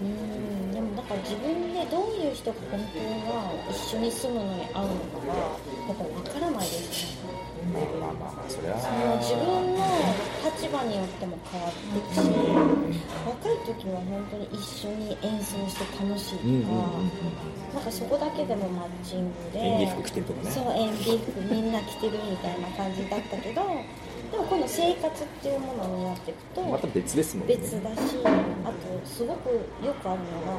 [0.00, 2.98] うんでもだから自分でどういう人が本当
[3.32, 7.28] は一緒に住むのに合うのかがやっぱ分からないですね。
[7.68, 8.78] まあまあまあそれは。
[8.78, 9.82] その自分の
[10.46, 12.22] 立場によっても変わっていくし、
[13.26, 17.10] 若い時は本当に一緒に演奏して楽しいとか、うんうん、
[17.74, 20.50] なんかそこだけでもマッチングで演技服着てるとかね。
[20.50, 23.60] そう演技服みんな着てるみたいな感じだったけど
[24.30, 27.56] でも今度生活っていうものになっていくとまた別ですもんね。
[27.56, 28.16] 別だし
[29.04, 29.50] すごく
[29.84, 30.58] よくあるのが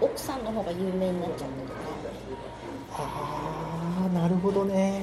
[0.00, 1.80] 奥さんの方が有名になっちゃったとか。
[2.92, 5.02] ああなるほどね。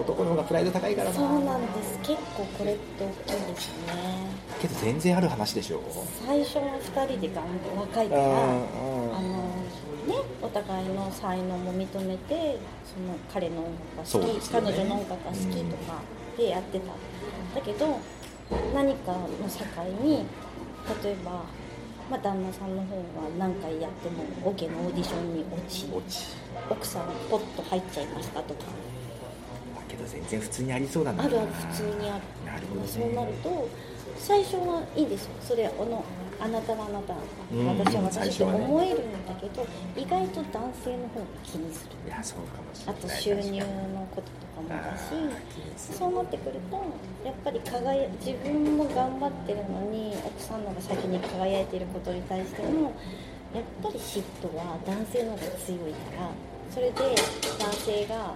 [0.00, 1.14] 男の方がプライド高いからな。
[1.14, 1.98] そうなんです。
[2.02, 4.26] 結構これって大きいですよね。
[4.60, 5.80] けど全然ある話でしょ。
[6.26, 8.32] 最初の2人で頑張若いからあの
[10.06, 14.40] ねお互いの才能も認めてその彼の音楽が好き、ね。
[14.50, 16.00] 彼女の音楽が好きとか
[16.36, 16.86] でやってた、
[17.54, 18.00] だけど
[18.74, 20.26] 何かの境に
[21.02, 21.44] 例えば、
[22.10, 23.02] まあ、旦那さんの方が
[23.38, 26.36] 何回やっても OK のオーディションに落ち落ち。
[26.70, 28.60] 奥さんポッと入っちゃいましたとか。
[28.60, 29.03] だ
[29.96, 31.24] けど全然普通にありそうだな。
[31.24, 32.22] あるある普通にある。
[32.44, 32.86] なるほどね。
[32.88, 33.68] そうなると
[34.18, 35.30] 最初はいいんですよ。
[35.40, 36.04] それあの
[36.40, 41.94] あなたはあなたうん私は私って思えるんだけど、意外と男性の方が気にする。
[42.06, 43.00] いやそうかもしれあない。
[43.00, 46.76] と収入のこととかもだしそうなってくると
[47.24, 52.92] やっぱり輝自分も頑張ってるのに奥さんの方が先に輝いていることに対しても
[53.54, 56.30] やっぱり嫉妬は男性の方が強いから
[56.70, 57.14] それで
[57.58, 58.34] 男性が、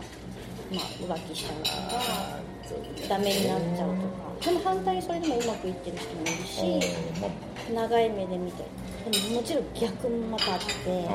[0.70, 8.64] まあ、浮気しちゃうとかダメになっちゃうとかでも反対にそれでもうまくいってる人もいるし長い目で見て
[9.10, 11.08] でももちろん逆もまたあって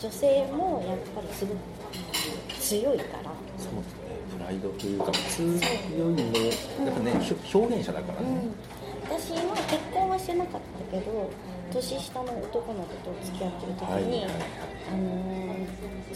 [0.00, 1.58] 女性もやっぱりすごく
[2.60, 3.30] 強いから。
[3.58, 4.06] そうですね。
[4.36, 6.52] プライドというか強いのや
[6.90, 7.12] っぱね
[7.52, 11.30] 表現者だからね、うん、私は結婚はしてなかったけど
[11.72, 14.30] 年下の男の子と付き合ってる時に、はいはいはい。
[14.88, 15.65] あのー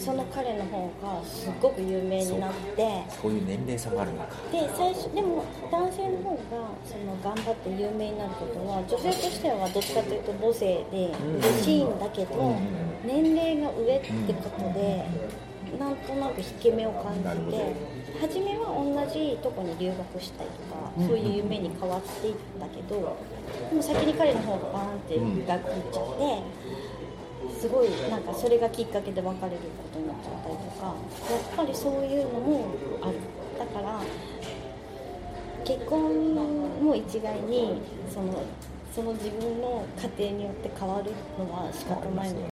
[0.00, 3.04] その彼の方がすごく有名になって。
[3.20, 12.56] そういう年齢差もあるのかで最初でも男性の方がその頑張って有名になることは女性としてはどっちかというと母性で嬉しいんだけど、うん。
[13.04, 15.04] 年齢が上ってことで、
[15.78, 17.76] なんとなく引け目を感じて
[18.20, 21.06] 初めは同じとこに留学したりとか、うん。
[21.08, 23.16] そういう夢に変わっていったけど
[23.68, 26.80] でも先に彼の方がバーンって学校行っちゃって。
[27.60, 32.64] すごいなんかそれがきっかけで別れることになっちゃったりとかやっぱりそういうのも
[33.02, 33.18] ある。
[33.58, 34.00] だから
[35.62, 36.34] 結婚
[36.82, 37.82] も一概に
[38.12, 38.42] その
[38.94, 39.84] その自分の
[40.18, 42.49] 家庭によって変わるのは仕方ないの